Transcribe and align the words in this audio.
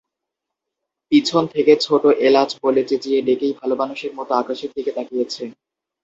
পিছন 1.11 1.43
থেকে 1.47 1.73
ছোটো 1.85 2.09
এলাচ 2.27 2.49
বলে 2.63 2.81
চেঁচিয়ে 2.89 3.19
ডেকেই 3.21 3.53
ভালোমানুষের 3.61 4.11
মতো 4.17 4.31
আকাশের 4.33 4.71
দিকে 4.75 4.91
তাকিয়েছে। 4.97 5.43